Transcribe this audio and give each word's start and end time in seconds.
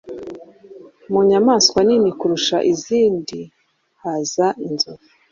Mu 1.11 1.19
nyamaswa 1.29 1.79
nini 1.87 2.11
kurusha 2.19 2.57
izindi, 2.71 3.39
haza 4.01 4.47
inzovu, 4.67 5.05